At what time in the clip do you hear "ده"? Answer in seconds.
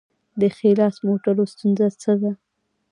2.21-2.31